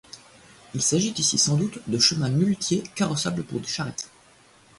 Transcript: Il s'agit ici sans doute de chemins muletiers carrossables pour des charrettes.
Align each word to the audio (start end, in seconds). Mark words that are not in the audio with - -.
Il 0.73 0.81
s'agit 0.81 1.13
ici 1.15 1.37
sans 1.37 1.57
doute 1.57 1.77
de 1.87 1.99
chemins 1.99 2.29
muletiers 2.31 2.81
carrossables 2.95 3.43
pour 3.43 3.59
des 3.59 3.67
charrettes. 3.67 4.09